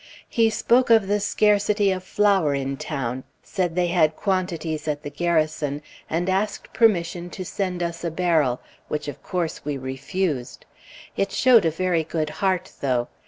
He 0.29 0.49
spoke 0.49 0.89
of 0.89 1.05
the 1.05 1.19
scarcity 1.19 1.91
of 1.91 2.03
flour 2.03 2.55
in 2.55 2.75
town; 2.75 3.23
said 3.43 3.75
they 3.75 3.89
had 3.89 4.15
quantities 4.15 4.87
at 4.87 5.03
the 5.03 5.11
Garrison, 5.11 5.83
and 6.09 6.27
asked 6.27 6.73
permission 6.73 7.29
to 7.29 7.45
send 7.45 7.83
us 7.83 8.03
a 8.03 8.09
barrel, 8.09 8.61
which 8.87 9.07
of 9.07 9.21
course 9.21 9.63
we 9.63 9.77
refused. 9.77 10.65
It 11.15 11.31
showed 11.31 11.65
a 11.65 11.69
very 11.69 12.03
good 12.03 12.31
heart, 12.41 12.71
though. 12.81 13.09